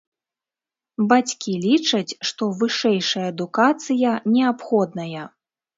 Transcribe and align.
Бацькі 1.11 1.53
лічаць, 1.67 2.17
што 2.31 2.43
вышэйшая 2.63 3.27
адукацыя 3.35 4.19
неабходная. 4.37 5.23